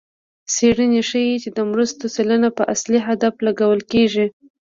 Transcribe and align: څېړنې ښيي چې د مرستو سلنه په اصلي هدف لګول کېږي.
څېړنې 0.53 1.01
ښيي 1.09 1.35
چې 1.43 1.49
د 1.57 1.59
مرستو 1.71 2.05
سلنه 2.15 2.49
په 2.57 2.63
اصلي 2.73 2.99
هدف 3.07 3.33
لګول 3.47 3.81
کېږي. 3.91 4.25